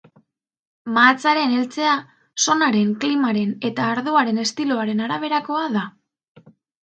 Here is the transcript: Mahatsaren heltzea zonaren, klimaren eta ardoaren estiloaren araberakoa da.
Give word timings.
Mahatsaren 0.93 1.51
heltzea 1.57 1.91
zonaren, 2.45 2.95
klimaren 3.03 3.53
eta 3.71 3.91
ardoaren 3.97 4.43
estiloaren 4.45 5.03
araberakoa 5.09 5.69
da. 5.77 5.85